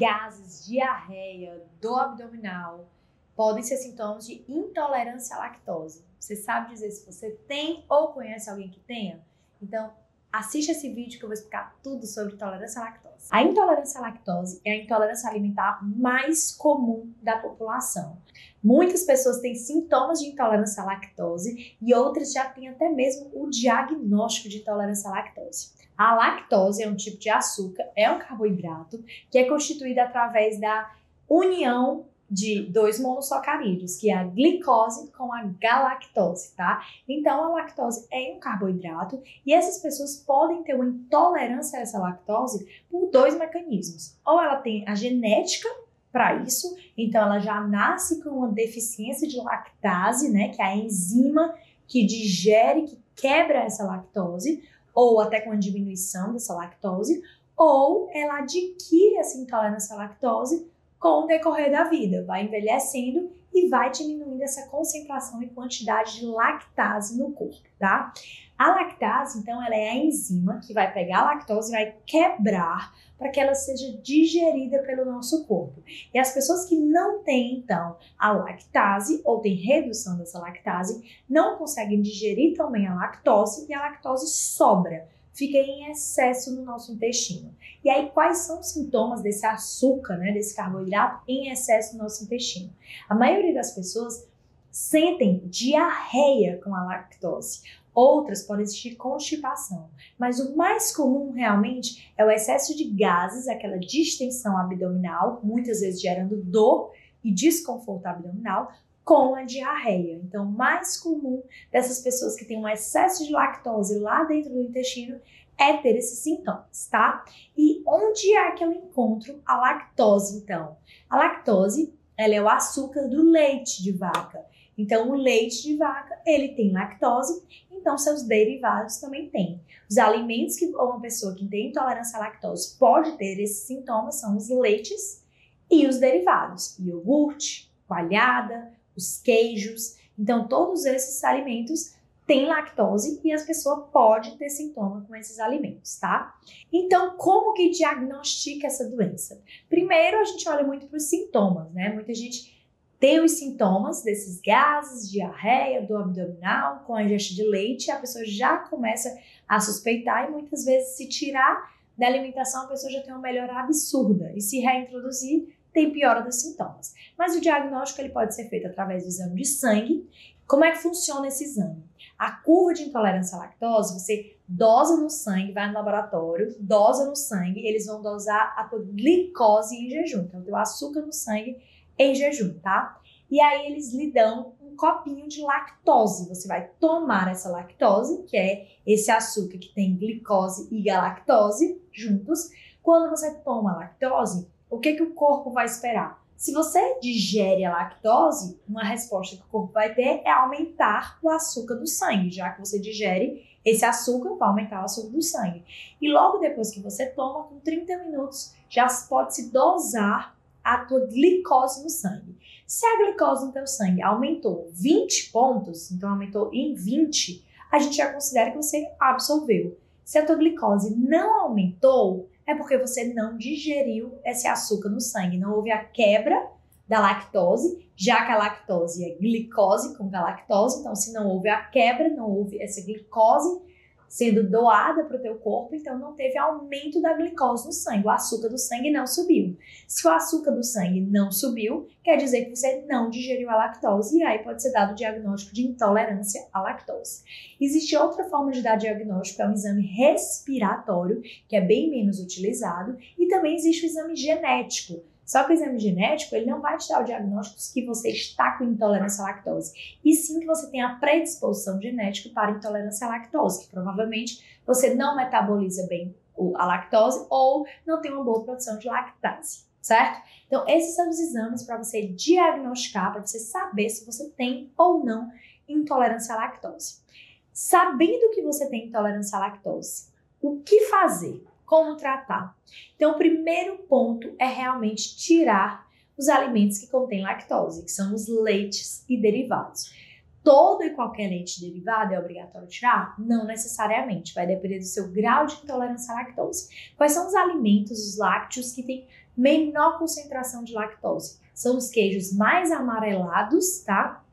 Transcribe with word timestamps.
gases, 0.00 0.64
diarreia, 0.64 1.62
dor 1.78 2.00
abdominal 2.00 2.88
podem 3.36 3.62
ser 3.62 3.76
sintomas 3.76 4.26
de 4.26 4.42
intolerância 4.48 5.36
à 5.36 5.40
lactose. 5.40 6.02
Você 6.18 6.34
sabe 6.36 6.70
dizer 6.70 6.90
se 6.90 7.04
você 7.04 7.30
tem 7.46 7.84
ou 7.86 8.08
conhece 8.08 8.48
alguém 8.48 8.70
que 8.70 8.80
tenha? 8.80 9.20
Então, 9.60 9.92
assiste 10.32 10.70
esse 10.70 10.90
vídeo 10.90 11.18
que 11.18 11.24
eu 11.24 11.28
vou 11.28 11.34
explicar 11.34 11.76
tudo 11.82 12.06
sobre 12.06 12.34
intolerância 12.34 12.80
à 12.80 12.84
lactose. 12.84 13.28
A 13.30 13.42
intolerância 13.42 13.98
à 13.98 14.02
lactose 14.02 14.60
é 14.64 14.72
a 14.72 14.76
intolerância 14.76 15.28
alimentar 15.28 15.80
mais 15.82 16.50
comum 16.52 17.12
da 17.22 17.36
população. 17.38 18.16
Muitas 18.64 19.02
pessoas 19.02 19.40
têm 19.40 19.54
sintomas 19.54 20.20
de 20.20 20.28
intolerância 20.28 20.82
à 20.82 20.86
lactose 20.86 21.76
e 21.80 21.94
outras 21.94 22.32
já 22.32 22.48
têm 22.48 22.68
até 22.68 22.88
mesmo 22.88 23.30
o 23.34 23.50
diagnóstico 23.50 24.48
de 24.48 24.58
intolerância 24.58 25.10
à 25.10 25.12
lactose. 25.12 25.72
A 26.00 26.14
lactose 26.14 26.82
é 26.82 26.88
um 26.88 26.96
tipo 26.96 27.18
de 27.18 27.28
açúcar, 27.28 27.84
é 27.94 28.10
um 28.10 28.18
carboidrato 28.18 29.04
que 29.30 29.36
é 29.36 29.44
constituído 29.44 30.00
através 30.00 30.58
da 30.58 30.90
união 31.28 32.06
de 32.30 32.62
dois 32.62 32.98
monossacarídeos, 32.98 33.98
que 33.98 34.10
é 34.10 34.14
a 34.14 34.24
glicose 34.24 35.12
com 35.12 35.30
a 35.30 35.42
galactose, 35.60 36.56
tá? 36.56 36.82
Então, 37.06 37.44
a 37.44 37.48
lactose 37.50 38.06
é 38.10 38.32
um 38.34 38.40
carboidrato 38.40 39.22
e 39.44 39.52
essas 39.52 39.82
pessoas 39.82 40.16
podem 40.16 40.62
ter 40.62 40.74
uma 40.74 40.86
intolerância 40.86 41.78
a 41.78 41.82
essa 41.82 41.98
lactose 41.98 42.66
por 42.90 43.10
dois 43.10 43.38
mecanismos. 43.38 44.16
Ou 44.24 44.40
ela 44.40 44.56
tem 44.56 44.88
a 44.88 44.94
genética 44.94 45.68
para 46.10 46.36
isso, 46.36 46.78
então 46.96 47.24
ela 47.24 47.40
já 47.40 47.60
nasce 47.60 48.22
com 48.22 48.30
uma 48.30 48.48
deficiência 48.48 49.28
de 49.28 49.36
lactase, 49.36 50.30
né, 50.30 50.48
que 50.48 50.62
é 50.62 50.64
a 50.64 50.76
enzima 50.76 51.54
que 51.86 52.06
digere, 52.06 52.84
que 52.84 52.98
quebra 53.14 53.64
essa 53.64 53.84
lactose, 53.84 54.62
ou 54.94 55.20
até 55.20 55.40
com 55.40 55.52
a 55.52 55.56
diminuição 55.56 56.32
dessa 56.32 56.54
lactose, 56.54 57.22
ou 57.56 58.08
ela 58.12 58.38
adquire 58.38 59.16
essa 59.16 59.38
intolerância 59.38 59.94
à 59.94 59.98
lactose 59.98 60.66
com 60.98 61.24
o 61.24 61.26
decorrer 61.26 61.70
da 61.70 61.84
vida, 61.84 62.24
vai 62.24 62.44
envelhecendo 62.44 63.30
e 63.52 63.68
vai 63.68 63.90
diminuindo 63.90 64.42
essa 64.42 64.66
concentração 64.68 65.42
e 65.42 65.48
quantidade 65.48 66.20
de 66.20 66.26
lactase 66.26 67.18
no 67.18 67.32
corpo, 67.32 67.68
tá? 67.78 68.12
A 68.56 68.68
lactase, 68.72 69.38
então, 69.38 69.64
ela 69.64 69.74
é 69.74 69.88
a 69.88 69.96
enzima 69.96 70.60
que 70.60 70.74
vai 70.74 70.92
pegar 70.92 71.20
a 71.20 71.24
lactose 71.24 71.70
e 71.70 71.76
vai 71.76 71.96
quebrar 72.04 72.94
para 73.16 73.30
que 73.30 73.40
ela 73.40 73.54
seja 73.54 73.98
digerida 74.02 74.80
pelo 74.82 75.04
nosso 75.04 75.46
corpo. 75.46 75.82
E 76.12 76.18
as 76.18 76.32
pessoas 76.32 76.66
que 76.66 76.76
não 76.76 77.22
têm, 77.22 77.58
então, 77.58 77.96
a 78.18 78.32
lactase 78.32 79.22
ou 79.24 79.40
têm 79.40 79.54
redução 79.54 80.18
dessa 80.18 80.38
lactase, 80.38 81.02
não 81.28 81.56
conseguem 81.56 82.02
digerir 82.02 82.54
também 82.54 82.86
a 82.86 82.94
lactose 82.94 83.66
e 83.68 83.74
a 83.74 83.80
lactose 83.80 84.28
sobra 84.28 85.08
fica 85.32 85.58
em 85.58 85.90
excesso 85.90 86.54
no 86.54 86.62
nosso 86.62 86.92
intestino. 86.92 87.54
E 87.84 87.88
aí, 87.88 88.10
quais 88.10 88.38
são 88.38 88.60
os 88.60 88.70
sintomas 88.70 89.22
desse 89.22 89.46
açúcar, 89.46 90.16
né, 90.16 90.32
desse 90.32 90.54
carboidrato 90.54 91.22
em 91.26 91.50
excesso 91.50 91.96
no 91.96 92.02
nosso 92.02 92.24
intestino? 92.24 92.72
A 93.08 93.14
maioria 93.14 93.54
das 93.54 93.72
pessoas 93.72 94.28
sentem 94.70 95.42
diarreia 95.46 96.60
com 96.62 96.74
a 96.74 96.84
lactose. 96.84 97.62
Outras 97.92 98.42
podem 98.42 98.62
existir 98.62 98.94
constipação, 98.94 99.90
mas 100.16 100.38
o 100.38 100.56
mais 100.56 100.94
comum 100.94 101.32
realmente 101.32 102.12
é 102.16 102.24
o 102.24 102.30
excesso 102.30 102.76
de 102.76 102.84
gases, 102.84 103.48
aquela 103.48 103.78
distensão 103.78 104.56
abdominal, 104.56 105.40
muitas 105.42 105.80
vezes 105.80 106.00
gerando 106.00 106.36
dor 106.36 106.92
e 107.22 107.32
desconforto 107.32 108.06
abdominal, 108.06 108.72
com 109.04 109.34
a 109.34 109.42
diarreia. 109.42 110.20
Então, 110.22 110.44
mais 110.44 110.96
comum 110.98 111.42
dessas 111.70 112.00
pessoas 112.00 112.36
que 112.36 112.44
têm 112.44 112.58
um 112.58 112.68
excesso 112.68 113.24
de 113.24 113.32
lactose 113.32 113.98
lá 113.98 114.24
dentro 114.24 114.52
do 114.52 114.62
intestino 114.62 115.20
é 115.58 115.76
ter 115.76 115.96
esses 115.96 116.20
sintomas, 116.20 116.88
tá? 116.90 117.24
E 117.56 117.82
onde 117.86 118.34
é 118.34 118.52
que 118.52 118.64
eu 118.64 118.72
encontro 118.72 119.42
a 119.44 119.56
lactose, 119.56 120.38
então? 120.38 120.76
A 121.08 121.16
lactose, 121.18 121.92
ela 122.16 122.34
é 122.34 122.40
o 122.40 122.48
açúcar 122.48 123.08
do 123.08 123.22
leite 123.22 123.82
de 123.82 123.92
vaca. 123.92 124.44
Então, 124.76 125.10
o 125.10 125.14
leite 125.14 125.62
de 125.62 125.76
vaca, 125.76 126.18
ele 126.24 126.54
tem 126.54 126.72
lactose, 126.72 127.42
então 127.70 127.98
seus 127.98 128.22
derivados 128.22 128.96
também 128.96 129.28
têm. 129.28 129.60
Os 129.88 129.98
alimentos 129.98 130.56
que 130.56 130.66
uma 130.66 131.00
pessoa 131.00 131.34
que 131.34 131.46
tem 131.46 131.68
intolerância 131.68 132.18
à 132.18 132.20
lactose 132.20 132.76
pode 132.78 133.12
ter 133.18 133.38
esses 133.38 133.66
sintomas 133.66 134.14
são 134.14 134.36
os 134.36 134.48
leites 134.48 135.22
e 135.70 135.86
os 135.86 135.98
derivados, 135.98 136.78
iogurte, 136.78 137.70
coalhada, 137.86 138.72
os 139.00 139.20
queijos. 139.20 139.96
Então, 140.18 140.46
todos 140.46 140.84
esses 140.84 141.22
alimentos 141.24 141.94
têm 142.26 142.46
lactose 142.46 143.20
e 143.24 143.32
as 143.32 143.44
pessoas 143.44 143.88
podem 143.90 144.36
ter 144.36 144.50
sintoma 144.50 145.04
com 145.08 145.16
esses 145.16 145.40
alimentos, 145.40 145.98
tá? 145.98 146.38
Então, 146.72 147.16
como 147.16 147.52
que 147.54 147.70
diagnostica 147.70 148.68
essa 148.68 148.88
doença? 148.88 149.42
Primeiro, 149.68 150.18
a 150.18 150.24
gente 150.24 150.48
olha 150.48 150.64
muito 150.64 150.86
para 150.86 150.96
os 150.96 151.04
sintomas, 151.04 151.72
né? 151.72 151.88
Muita 151.92 152.14
gente 152.14 152.60
tem 153.00 153.18
os 153.18 153.32
sintomas 153.32 154.02
desses 154.02 154.40
gases, 154.42 155.10
diarreia, 155.10 155.82
do 155.82 155.96
abdominal, 155.96 156.84
com 156.86 156.94
a 156.94 157.02
ingesta 157.02 157.34
de 157.34 157.42
leite, 157.42 157.90
a 157.90 157.96
pessoa 157.96 158.24
já 158.26 158.58
começa 158.58 159.18
a 159.48 159.58
suspeitar 159.58 160.28
e 160.28 160.30
muitas 160.30 160.66
vezes 160.66 160.96
se 160.96 161.08
tirar 161.08 161.74
da 161.96 162.06
alimentação, 162.06 162.62
a 162.62 162.68
pessoa 162.68 162.92
já 162.92 163.00
tem 163.02 163.12
uma 163.12 163.20
melhora 163.20 163.58
absurda 163.58 164.32
e 164.36 164.40
se 164.40 164.60
reintroduzir 164.60 165.48
tem 165.72 165.92
piora 165.92 166.22
dos 166.22 166.36
sintomas. 166.36 166.94
Mas 167.16 167.36
o 167.36 167.40
diagnóstico 167.40 168.00
ele 168.00 168.10
pode 168.10 168.34
ser 168.34 168.48
feito 168.48 168.66
através 168.66 169.02
do 169.02 169.08
exame 169.08 169.42
de 169.42 169.46
sangue. 169.46 170.08
Como 170.46 170.64
é 170.64 170.72
que 170.72 170.78
funciona 170.78 171.28
esse 171.28 171.44
exame? 171.44 171.84
A 172.18 172.32
curva 172.32 172.74
de 172.74 172.82
intolerância 172.82 173.36
à 173.36 173.40
lactose, 173.40 173.94
você 173.94 174.36
dosa 174.46 174.96
no 174.96 175.08
sangue, 175.08 175.52
vai 175.52 175.68
no 175.68 175.74
laboratório, 175.74 176.56
dosa 176.58 177.06
no 177.06 177.14
sangue, 177.14 177.66
eles 177.66 177.86
vão 177.86 178.02
dosar 178.02 178.54
a 178.58 178.64
tua 178.64 178.80
glicose 178.80 179.76
em 179.76 179.88
jejum, 179.88 180.22
então 180.22 180.40
o 180.40 180.44
teu 180.44 180.56
açúcar 180.56 181.02
no 181.02 181.12
sangue 181.12 181.56
em 181.96 182.14
jejum, 182.14 182.58
tá? 182.58 183.00
E 183.30 183.40
aí 183.40 183.70
eles 183.70 183.92
lhe 183.94 184.10
dão 184.10 184.54
um 184.60 184.74
copinho 184.74 185.28
de 185.28 185.40
lactose. 185.40 186.28
Você 186.28 186.48
vai 186.48 186.68
tomar 186.80 187.30
essa 187.30 187.48
lactose, 187.48 188.24
que 188.24 188.36
é 188.36 188.66
esse 188.84 189.10
açúcar 189.10 189.58
que 189.58 189.72
tem 189.72 189.96
glicose 189.96 190.68
e 190.74 190.82
galactose 190.82 191.80
juntos. 191.92 192.50
Quando 192.82 193.08
você 193.08 193.34
toma 193.36 193.76
lactose, 193.76 194.48
o 194.70 194.78
que, 194.78 194.94
que 194.94 195.02
o 195.02 195.12
corpo 195.14 195.50
vai 195.50 195.66
esperar? 195.66 196.20
Se 196.36 196.52
você 196.52 196.98
digere 197.00 197.64
a 197.64 197.70
lactose, 197.70 198.58
uma 198.66 198.82
resposta 198.82 199.36
que 199.36 199.42
o 199.42 199.48
corpo 199.50 199.74
vai 199.74 199.92
ter 199.94 200.22
é 200.24 200.30
aumentar 200.30 201.18
o 201.22 201.28
açúcar 201.28 201.74
do 201.74 201.86
sangue, 201.86 202.30
já 202.30 202.50
que 202.50 202.60
você 202.60 202.78
digere 202.78 203.44
esse 203.62 203.84
açúcar, 203.84 204.34
vai 204.36 204.48
aumentar 204.48 204.80
o 204.80 204.84
açúcar 204.84 205.10
do 205.10 205.20
sangue. 205.20 205.62
E 206.00 206.10
logo 206.10 206.38
depois 206.38 206.70
que 206.70 206.80
você 206.80 207.06
toma, 207.06 207.44
com 207.44 207.58
30 207.58 207.98
minutos, 208.04 208.54
já 208.70 208.86
pode 209.06 209.34
se 209.34 209.50
dosar 209.50 210.34
a 210.64 210.78
tua 210.78 211.00
glicose 211.06 211.82
no 211.82 211.90
sangue. 211.90 212.38
Se 212.66 212.86
a 212.86 213.04
glicose 213.04 213.44
no 213.44 213.52
teu 213.52 213.66
sangue 213.66 214.00
aumentou 214.00 214.70
20 214.72 215.32
pontos, 215.32 215.90
então 215.90 216.10
aumentou 216.10 216.50
em 216.54 216.72
20, 216.72 217.44
a 217.70 217.78
gente 217.78 217.96
já 217.96 218.12
considera 218.12 218.50
que 218.50 218.56
você 218.56 218.90
absorveu. 218.98 219.76
Se 220.04 220.18
a 220.18 220.24
tua 220.24 220.36
glicose 220.36 220.96
não 220.96 221.40
aumentou, 221.40 222.30
é 222.46 222.54
porque 222.54 222.78
você 222.78 223.12
não 223.12 223.36
digeriu 223.36 224.18
esse 224.24 224.46
açúcar 224.46 224.88
no 224.88 225.00
sangue, 225.00 225.38
não 225.38 225.54
houve 225.54 225.70
a 225.70 225.84
quebra 225.84 226.50
da 226.88 227.00
lactose, 227.00 227.88
já 227.94 228.24
que 228.24 228.32
a 228.32 228.38
lactose 228.38 229.04
é 229.04 229.14
glicose 229.14 229.96
com 229.96 230.08
galactose, 230.08 230.80
então 230.80 230.96
se 230.96 231.12
não 231.12 231.28
houve 231.28 231.48
a 231.48 231.62
quebra, 231.66 232.08
não 232.08 232.28
houve 232.28 232.60
essa 232.60 232.84
glicose 232.84 233.60
sendo 234.10 234.42
doada 234.42 235.04
para 235.04 235.16
o 235.16 235.20
teu 235.20 235.36
corpo, 235.36 235.72
então 235.72 235.96
não 235.96 236.14
teve 236.14 236.36
aumento 236.36 237.00
da 237.00 237.14
glicose 237.14 237.64
no 237.64 237.72
sangue, 237.72 238.04
o 238.04 238.10
açúcar 238.10 238.48
do 238.48 238.58
sangue 238.58 238.90
não 238.90 239.06
subiu. 239.06 239.56
Se 239.86 240.04
o 240.04 240.10
açúcar 240.10 240.50
do 240.50 240.64
sangue 240.64 241.00
não 241.00 241.30
subiu, 241.30 241.86
quer 242.02 242.16
dizer 242.16 242.46
que 242.46 242.56
você 242.56 242.84
não 242.88 243.08
digeriu 243.08 243.48
a 243.48 243.54
lactose 243.54 244.18
e 244.18 244.22
aí 244.24 244.40
pode 244.40 244.62
ser 244.62 244.72
dado 244.72 244.92
o 244.92 244.96
diagnóstico 244.96 245.54
de 245.54 245.64
intolerância 245.64 246.44
à 246.52 246.60
lactose. 246.60 247.22
Existe 247.60 247.96
outra 247.96 248.24
forma 248.24 248.50
de 248.50 248.62
dar 248.62 248.74
diagnóstico, 248.74 249.42
é 249.42 249.46
um 249.46 249.52
exame 249.52 249.82
respiratório, 249.82 251.22
que 251.46 251.54
é 251.54 251.60
bem 251.60 251.88
menos 251.88 252.18
utilizado, 252.18 252.98
e 253.16 253.28
também 253.28 253.54
existe 253.54 253.84
o 253.84 253.86
exame 253.86 254.16
genético, 254.16 255.04
só 255.30 255.44
que 255.44 255.52
o 255.52 255.54
exame 255.54 255.78
genético, 255.78 256.34
ele 256.34 256.50
não 256.50 256.60
vai 256.60 256.76
te 256.76 256.88
dar 256.88 257.02
o 257.02 257.04
diagnóstico 257.04 257.72
que 257.72 257.86
você 257.86 258.10
está 258.10 258.58
com 258.58 258.64
intolerância 258.64 259.22
à 259.22 259.28
lactose, 259.28 259.72
e 260.04 260.12
sim 260.12 260.40
que 260.40 260.46
você 260.46 260.68
tem 260.68 260.82
a 260.82 260.96
predisposição 260.96 261.80
genética 261.80 262.30
para 262.34 262.50
intolerância 262.50 263.06
à 263.06 263.10
lactose, 263.10 263.60
que 263.60 263.70
provavelmente 263.70 264.44
você 264.66 264.92
não 264.92 265.14
metaboliza 265.14 265.86
bem 265.86 266.12
a 266.56 266.66
lactose 266.66 267.28
ou 267.30 267.64
não 267.86 268.00
tem 268.00 268.12
uma 268.12 268.24
boa 268.24 268.42
produção 268.42 268.76
de 268.76 268.88
lactase, 268.88 269.66
certo? 269.80 270.20
Então, 270.48 270.66
esses 270.66 270.96
são 270.96 271.08
os 271.08 271.20
exames 271.20 271.62
para 271.62 271.76
você 271.76 272.08
diagnosticar, 272.08 273.12
para 273.12 273.24
você 273.24 273.38
saber 273.38 273.88
se 273.88 274.04
você 274.04 274.30
tem 274.30 274.72
ou 274.76 275.04
não 275.04 275.30
intolerância 275.68 276.34
à 276.34 276.38
lactose. 276.38 277.04
Sabendo 277.52 278.30
que 278.30 278.42
você 278.42 278.68
tem 278.68 278.88
intolerância 278.88 279.38
à 279.38 279.42
lactose, 279.42 280.08
o 280.42 280.58
que 280.60 280.86
fazer? 280.86 281.46
Como 281.70 281.94
tratar. 281.94 282.58
Então, 282.96 283.12
o 283.12 283.16
primeiro 283.16 283.78
ponto 283.84 284.34
é 284.40 284.46
realmente 284.46 285.16
tirar 285.16 285.86
os 286.18 286.28
alimentos 286.28 286.78
que 286.78 286.88
contêm 286.88 287.22
lactose, 287.22 287.84
que 287.84 287.92
são 287.92 288.12
os 288.12 288.26
leites 288.26 289.04
e 289.08 289.16
derivados. 289.16 289.94
Todo 290.42 290.82
e 290.82 290.90
qualquer 290.90 291.28
leite 291.28 291.60
derivado 291.60 292.12
é 292.12 292.18
obrigatório 292.18 292.66
tirar? 292.66 293.14
Não 293.16 293.46
necessariamente, 293.46 294.34
vai 294.34 294.48
depender 294.48 294.80
do 294.80 294.84
seu 294.84 295.12
grau 295.12 295.46
de 295.46 295.62
intolerância 295.62 296.12
à 296.12 296.16
lactose. 296.16 296.68
Quais 296.96 297.12
são 297.12 297.28
os 297.28 297.36
alimentos, 297.36 298.04
os 298.04 298.18
lácteos, 298.18 298.72
que 298.72 298.82
têm 298.82 299.06
menor 299.36 299.96
concentração 299.96 300.64
de 300.64 300.72
lactose. 300.72 301.38
São 301.54 301.76
os 301.76 301.88
queijos 301.88 302.32
mais 302.32 302.72
amarelados, 302.72 303.78
tá? 303.84 304.24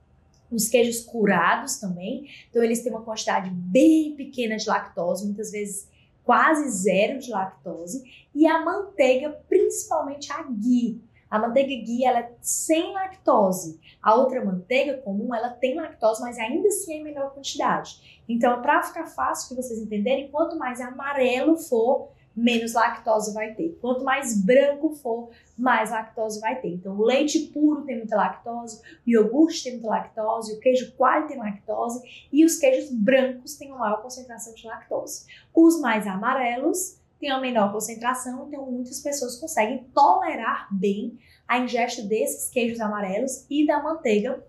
Os 0.51 0.67
queijos 0.69 1.01
curados 1.05 1.77
também. 1.77 2.27
Então, 2.49 2.63
eles 2.63 2.81
têm 2.81 2.91
uma 2.91 3.03
quantidade 3.03 3.51
bem 3.51 4.15
pequena 4.15 4.57
de 4.57 4.67
lactose, 4.67 5.23
muitas 5.23 5.51
vezes 5.51 5.87
quase 6.27 6.69
zero 6.69 7.19
de 7.19 7.31
lactose. 7.31 8.03
E 8.35 8.45
a 8.45 8.63
manteiga, 8.63 9.29
principalmente 9.47 10.31
a 10.31 10.43
ghee. 10.43 11.01
A 11.31 11.39
manteiga 11.39 11.69
ghee 11.69 12.03
ela 12.03 12.19
é 12.19 12.35
sem 12.41 12.93
lactose. 12.93 13.79
A 14.03 14.13
outra 14.13 14.43
manteiga 14.43 14.97
comum 14.97 15.33
ela 15.33 15.49
tem 15.49 15.75
lactose, 15.75 16.21
mas 16.21 16.37
ainda 16.37 16.67
assim 16.67 16.95
é 16.95 16.97
em 16.97 17.03
menor 17.03 17.33
quantidade. 17.33 18.21
Então, 18.27 18.61
para 18.61 18.83
ficar 18.83 19.07
fácil 19.07 19.47
que 19.47 19.61
vocês 19.61 19.79
entenderem, 19.79 20.29
quanto 20.29 20.57
mais 20.57 20.81
amarelo 20.81 21.55
for, 21.55 22.09
menos 22.37 22.73
lactose 22.73 23.33
vai 23.33 23.55
ter. 23.55 23.77
Quanto 23.81 24.03
mais 24.03 24.39
branco 24.39 24.91
for, 24.91 25.31
mais 25.57 25.89
lactose 25.89 26.39
vai 26.39 26.61
ter. 26.61 26.69
Então, 26.69 26.95
o 26.95 27.03
leite 27.03 27.39
puro 27.47 27.81
tem 27.81 27.97
muita 27.97 28.15
lactose, 28.15 28.79
o 28.79 29.09
iogurte 29.09 29.63
tem 29.63 29.73
muita 29.73 29.89
lactose, 29.89 30.53
o 30.53 30.59
queijo 30.59 30.95
coalho 30.95 31.27
tem 31.27 31.37
lactose 31.37 31.99
e 32.31 32.45
os 32.45 32.57
queijos 32.57 32.91
brancos 32.91 33.55
têm 33.55 33.69
uma 33.69 33.79
maior 33.79 34.03
concentração 34.03 34.53
de 34.53 34.67
lactose. 34.67 35.25
Os 35.53 35.81
mais 35.81 36.05
amarelos 36.05 36.99
têm 37.19 37.31
uma 37.31 37.41
menor 37.41 37.71
concentração, 37.71 38.47
então 38.47 38.71
muitas 38.71 38.99
pessoas 38.99 39.37
conseguem 39.37 39.85
tolerar 39.91 40.67
bem 40.71 41.17
a 41.47 41.57
ingesta 41.57 42.03
desses 42.03 42.51
queijos 42.51 42.79
amarelos 42.79 43.47
e 43.49 43.65
da 43.65 43.81
manteiga 43.81 44.45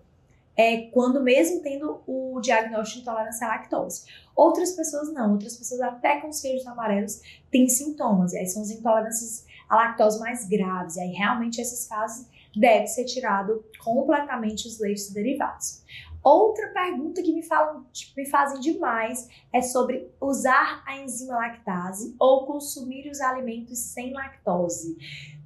é, 0.59 0.89
quando 0.91 1.23
mesmo 1.23 1.61
tendo 1.61 2.03
o 2.05 2.37
diagnóstico 2.41 2.97
de 2.97 3.01
intolerância 3.03 3.47
à 3.47 3.51
lactose. 3.51 4.03
Outras 4.35 4.73
pessoas 4.73 5.13
não, 5.13 5.31
outras 5.31 5.55
pessoas 5.55 5.79
até 5.79 6.19
com 6.19 6.27
os 6.27 6.41
queijos 6.41 6.67
amarelos 6.67 7.21
têm 7.49 7.69
sintomas, 7.69 8.33
e 8.33 8.39
aí 8.39 8.45
são 8.45 8.61
as 8.61 8.69
intolerâncias 8.69 9.45
à 9.69 9.77
lactose 9.77 10.19
mais 10.19 10.45
graves, 10.49 10.97
e 10.97 10.99
aí 10.99 11.11
realmente 11.13 11.61
esses 11.61 11.87
casos 11.87 12.27
deve 12.53 12.87
ser 12.87 13.05
tirado 13.05 13.63
completamente 13.81 14.67
os 14.67 14.77
leites 14.81 15.13
derivados. 15.13 15.81
Outra 16.21 16.67
pergunta 16.73 17.23
que 17.23 17.31
me, 17.31 17.41
falam, 17.41 17.85
me 18.17 18.25
fazem 18.25 18.59
demais 18.59 19.29
é 19.53 19.61
sobre 19.61 20.11
usar 20.19 20.83
a 20.85 20.97
enzima 20.97 21.37
lactase 21.37 22.13
ou 22.19 22.45
consumir 22.45 23.09
os 23.09 23.21
alimentos 23.21 23.79
sem 23.79 24.11
lactose. 24.11 24.97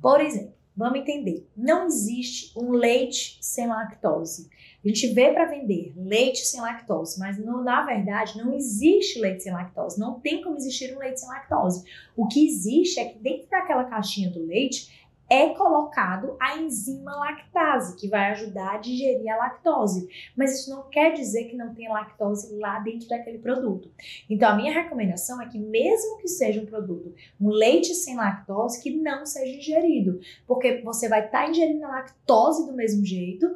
Por 0.01 0.19
exemplo, 0.19 0.55
vamos 0.75 0.99
entender, 0.99 1.47
não 1.55 1.85
existe 1.85 2.57
um 2.57 2.71
leite 2.71 3.37
sem 3.41 3.67
lactose. 3.67 4.49
A 4.83 4.87
gente 4.87 5.07
vê 5.13 5.31
para 5.31 5.45
vender 5.45 5.93
leite 5.95 6.39
sem 6.39 6.59
lactose, 6.59 7.17
mas 7.17 7.37
na 7.37 7.85
verdade 7.85 8.37
não 8.37 8.53
existe 8.53 9.19
leite 9.19 9.43
sem 9.43 9.53
lactose. 9.53 9.99
Não 9.99 10.19
tem 10.19 10.41
como 10.41 10.57
existir 10.57 10.93
um 10.95 10.99
leite 10.99 11.21
sem 11.21 11.29
lactose. 11.29 11.85
O 12.17 12.27
que 12.27 12.45
existe 12.45 12.99
é 12.99 13.05
que 13.05 13.19
dentro 13.19 13.47
daquela 13.49 13.85
caixinha 13.85 14.29
do 14.29 14.45
leite 14.45 15.02
é 15.33 15.49
colocado 15.55 16.37
a 16.39 16.57
enzima 16.57 17.15
lactase, 17.15 17.95
que 17.95 18.07
vai 18.07 18.29
ajudar 18.31 18.75
a 18.75 18.77
digerir 18.77 19.33
a 19.33 19.37
lactose. 19.37 20.07
Mas 20.37 20.59
isso 20.59 20.69
não 20.69 20.83
quer 20.89 21.13
dizer 21.13 21.45
que 21.45 21.55
não 21.55 21.73
tenha 21.73 21.91
lactose 21.91 22.55
lá 22.59 22.77
dentro 22.79 23.07
daquele 23.07 23.39
produto. 23.39 23.91
Então, 24.29 24.51
a 24.51 24.55
minha 24.55 24.71
recomendação 24.71 25.41
é 25.41 25.47
que, 25.47 25.57
mesmo 25.57 26.17
que 26.19 26.27
seja 26.27 26.61
um 26.61 26.67
produto, 26.67 27.15
um 27.41 27.49
leite 27.49 27.95
sem 27.95 28.15
lactose, 28.15 28.81
que 28.81 28.91
não 28.91 29.25
seja 29.25 29.57
ingerido, 29.57 30.19
porque 30.45 30.81
você 30.83 31.09
vai 31.09 31.25
estar 31.25 31.45
tá 31.45 31.49
ingerindo 31.49 31.83
a 31.83 31.89
lactose 31.89 32.67
do 32.67 32.73
mesmo 32.73 33.03
jeito 33.03 33.47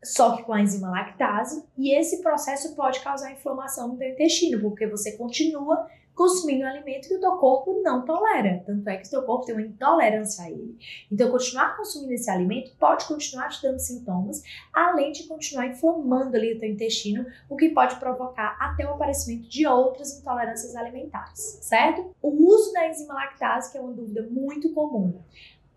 só 0.00 0.36
que 0.36 0.44
com 0.44 0.52
a 0.52 0.60
enzima 0.60 0.90
lactase, 0.90 1.64
e 1.76 1.92
esse 1.92 2.22
processo 2.22 2.76
pode 2.76 3.00
causar 3.00 3.32
inflamação 3.32 3.88
no 3.88 4.02
intestino, 4.02 4.60
porque 4.60 4.86
você 4.86 5.16
continua 5.16 5.88
consumindo 6.18 6.64
um 6.64 6.68
alimento 6.68 7.06
que 7.06 7.14
o 7.14 7.20
teu 7.20 7.36
corpo 7.36 7.80
não 7.80 8.04
tolera. 8.04 8.60
Tanto 8.66 8.88
é 8.88 8.96
que 8.96 9.06
o 9.06 9.10
teu 9.10 9.22
corpo 9.22 9.46
tem 9.46 9.54
uma 9.54 9.64
intolerância 9.64 10.44
a 10.44 10.50
ele. 10.50 10.76
Então, 11.10 11.30
continuar 11.30 11.76
consumindo 11.76 12.12
esse 12.12 12.28
alimento 12.28 12.72
pode 12.76 13.06
continuar 13.06 13.48
te 13.50 13.62
dando 13.62 13.78
sintomas, 13.78 14.42
além 14.74 15.12
de 15.12 15.28
continuar 15.28 15.68
inflamando 15.68 16.36
ali 16.36 16.54
o 16.54 16.58
teu 16.58 16.68
intestino, 16.68 17.24
o 17.48 17.54
que 17.54 17.68
pode 17.68 17.94
provocar 18.00 18.56
até 18.58 18.84
o 18.84 18.94
aparecimento 18.94 19.48
de 19.48 19.64
outras 19.64 20.18
intolerâncias 20.18 20.74
alimentares, 20.74 21.60
certo? 21.62 22.10
O 22.20 22.30
uso 22.52 22.72
da 22.72 22.88
enzima 22.88 23.14
lactase, 23.14 23.70
que 23.70 23.78
é 23.78 23.80
uma 23.80 23.92
dúvida 23.92 24.26
muito 24.28 24.72
comum 24.74 25.20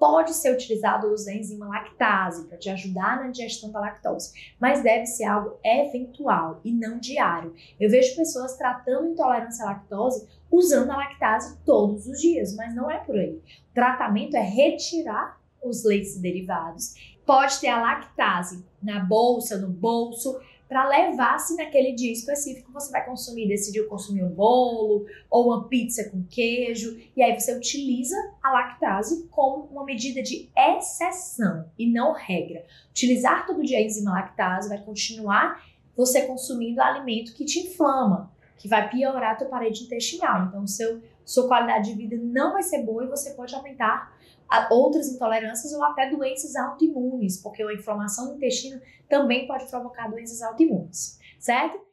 pode 0.01 0.33
ser 0.33 0.51
utilizado 0.51 1.07
o 1.07 1.13
enzima 1.13 1.67
lactase 1.67 2.47
para 2.47 2.57
te 2.57 2.71
ajudar 2.71 3.17
na 3.17 3.29
digestão 3.29 3.71
da 3.71 3.79
lactose, 3.79 4.33
mas 4.59 4.81
deve 4.81 5.05
ser 5.05 5.25
algo 5.25 5.59
eventual 5.63 6.59
e 6.65 6.73
não 6.73 6.97
diário. 6.97 7.53
Eu 7.79 7.87
vejo 7.87 8.15
pessoas 8.15 8.57
tratando 8.57 9.09
intolerância 9.09 9.63
à 9.63 9.67
lactose 9.67 10.27
usando 10.49 10.89
a 10.89 10.97
lactase 10.97 11.59
todos 11.63 12.07
os 12.07 12.19
dias, 12.19 12.55
mas 12.55 12.73
não 12.73 12.89
é 12.89 12.97
por 12.97 13.15
aí. 13.15 13.35
O 13.35 13.73
tratamento 13.75 14.35
é 14.35 14.41
retirar 14.41 15.39
os 15.63 15.83
leites 15.83 16.19
derivados. 16.19 16.95
Pode 17.23 17.59
ter 17.59 17.67
a 17.67 17.79
lactase 17.79 18.65
na 18.81 19.01
bolsa, 19.01 19.59
no 19.59 19.69
bolso, 19.69 20.41
para 20.71 20.87
levar 20.87 21.37
se 21.37 21.57
naquele 21.57 21.91
dia 21.91 22.13
específico 22.13 22.71
você 22.71 22.89
vai 22.93 23.05
consumir, 23.05 23.45
decidiu 23.45 23.89
consumir 23.89 24.23
um 24.23 24.33
bolo 24.33 25.05
ou 25.29 25.47
uma 25.47 25.67
pizza 25.67 26.09
com 26.09 26.23
queijo, 26.23 26.97
e 27.13 27.21
aí 27.21 27.37
você 27.37 27.53
utiliza 27.53 28.15
a 28.41 28.53
lactase 28.53 29.27
como 29.29 29.65
uma 29.65 29.83
medida 29.83 30.23
de 30.23 30.49
exceção 30.55 31.69
e 31.77 31.91
não 31.91 32.13
regra. 32.13 32.63
Utilizar 32.89 33.45
todo 33.45 33.61
dia 33.61 33.79
a 33.79 33.81
enzima 33.81 34.11
lactase 34.11 34.69
vai 34.69 34.77
continuar 34.81 35.61
você 35.93 36.21
consumindo 36.21 36.81
alimento 36.81 37.33
que 37.33 37.43
te 37.43 37.67
inflama, 37.67 38.31
que 38.57 38.69
vai 38.69 38.89
piorar 38.89 39.33
a 39.33 39.35
tua 39.35 39.49
parede 39.49 39.83
intestinal. 39.83 40.45
Então, 40.45 40.65
seu, 40.65 41.01
sua 41.25 41.49
qualidade 41.49 41.91
de 41.91 41.97
vida 41.97 42.15
não 42.15 42.53
vai 42.53 42.63
ser 42.63 42.81
boa 42.83 43.03
e 43.03 43.09
você 43.09 43.31
pode 43.31 43.53
aumentar 43.53 44.15
outras 44.69 45.07
intolerâncias 45.09 45.73
ou 45.73 45.83
até 45.83 46.09
doenças 46.09 46.55
autoimunes, 46.55 47.37
porque 47.37 47.63
a 47.63 47.73
inflamação 47.73 48.27
do 48.27 48.35
intestino 48.35 48.81
também 49.07 49.47
pode 49.47 49.67
provocar 49.69 50.09
doenças 50.09 50.41
autoimunes, 50.41 51.19
certo? 51.39 51.90